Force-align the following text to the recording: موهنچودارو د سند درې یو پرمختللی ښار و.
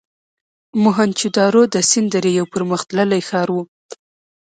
موهنچودارو 0.83 1.63
د 1.73 1.75
سند 1.89 2.07
درې 2.15 2.31
یو 2.39 2.45
پرمختللی 2.53 3.21
ښار 3.27 3.47
و. 3.53 3.57